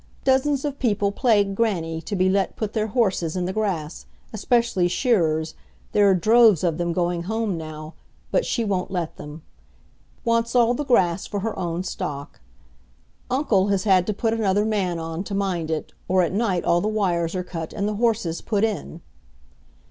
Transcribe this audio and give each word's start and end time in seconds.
Dozens 0.23 0.65
of 0.65 0.79
people 0.79 1.11
plague 1.11 1.53
grannie 1.53 2.01
to 2.01 2.15
be 2.15 2.27
let 2.27 2.55
put 2.55 2.73
their 2.73 2.87
horses 2.87 3.35
in 3.35 3.45
the 3.45 3.53
grass 3.53 4.07
especially 4.33 4.87
shearers, 4.87 5.53
there 5.91 6.09
are 6.09 6.15
droves 6.15 6.63
of 6.63 6.79
them 6.79 6.91
going 6.91 7.21
home 7.29 7.55
now 7.55 7.93
but 8.31 8.43
she 8.43 8.65
won't 8.65 8.89
let 8.89 9.17
them; 9.17 9.43
wants 10.25 10.55
all 10.55 10.73
the 10.73 10.83
grass 10.83 11.27
for 11.27 11.41
her 11.41 11.55
own 11.59 11.83
stock. 11.83 12.39
Uncle 13.29 13.67
has 13.67 13.83
had 13.83 14.07
to 14.07 14.11
put 14.15 14.33
another 14.33 14.65
man 14.65 14.97
on 14.97 15.23
to 15.23 15.35
mind 15.35 15.69
it, 15.69 15.93
or 16.07 16.23
at 16.23 16.33
night 16.33 16.63
all 16.65 16.81
the 16.81 16.87
wires 16.87 17.35
are 17.35 17.43
cut 17.43 17.71
and 17.71 17.87
the 17.87 17.93
horses 17.97 18.41
put 18.41 18.63
in. 18.63 19.01